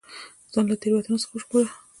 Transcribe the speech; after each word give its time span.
ځان 0.53 0.65
له 0.69 0.75
تېروتنو 0.81 1.21
څخه 1.23 1.33
وژغورو. 1.35 1.73